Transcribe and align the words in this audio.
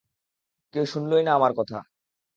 কেউ 0.73 0.85
শুনলোই 0.85 1.23
না 1.23 1.31
আমার 1.35 1.51
কথা। 1.57 1.77